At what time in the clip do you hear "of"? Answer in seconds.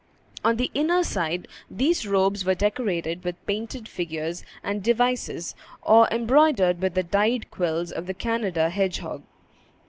7.91-8.07